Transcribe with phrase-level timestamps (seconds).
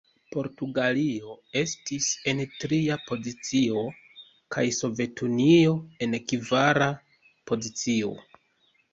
[0.33, 3.83] Portugalio estis en tria pozicio,
[4.55, 5.75] kaj Sovetunio
[6.07, 6.87] en kvara
[7.53, 8.11] pozicio.